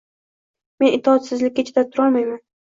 Men 0.83 0.95
itoatsizlikka 0.99 1.67
chidab 1.69 1.93
turolmayman. 1.93 2.43